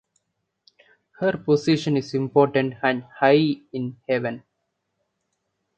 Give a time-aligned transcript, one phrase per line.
[1.19, 4.41] Her position is important and high in heaven.